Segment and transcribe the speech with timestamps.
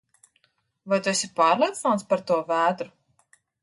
[0.93, 2.93] Vai tu esi pārliecināts par to vētru?